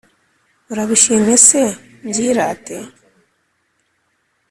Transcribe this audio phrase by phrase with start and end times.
[0.71, 1.61] urabishimye se
[2.05, 2.77] mbyirate